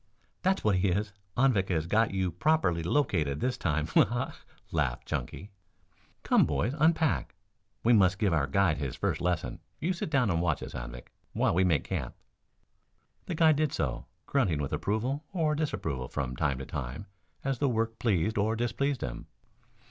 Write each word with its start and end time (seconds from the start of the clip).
"That's 0.41 0.63
what 0.63 0.77
he 0.77 0.87
is. 0.87 1.13
Anvik 1.37 1.69
has 1.69 1.85
got 1.85 2.09
you 2.09 2.31
properly 2.31 2.81
located 2.81 3.39
this 3.39 3.55
time. 3.55 3.85
Ha, 3.85 4.03
ha!" 4.05 4.35
laughed 4.71 5.05
Chunky. 5.05 5.51
"Come, 6.23 6.47
boys, 6.47 6.73
unpack. 6.79 7.35
We 7.83 7.93
must 7.93 8.17
give 8.17 8.33
our 8.33 8.47
guide 8.47 8.79
his 8.79 8.95
first 8.95 9.21
lesson. 9.21 9.59
You 9.79 9.93
sit 9.93 10.09
down 10.09 10.31
and 10.31 10.41
watch 10.41 10.63
us, 10.63 10.73
Anvik, 10.73 11.11
while 11.33 11.53
we 11.53 11.63
make 11.63 11.83
camp." 11.83 12.15
The 13.27 13.35
guide 13.35 13.57
did 13.57 13.73
so, 13.73 14.07
grunting 14.25 14.59
with 14.59 14.73
approval 14.73 15.23
or 15.33 15.53
disapproval 15.53 16.07
from 16.07 16.35
time 16.35 16.57
to 16.57 16.65
time 16.65 17.05
as 17.43 17.59
the 17.59 17.69
work 17.69 17.99
pleased 17.99 18.39
or 18.39 18.55
displeased 18.55 19.01
him. 19.01 19.27